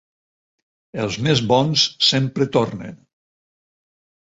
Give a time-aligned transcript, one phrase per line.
[1.03, 2.99] Els més bons sempre tornen.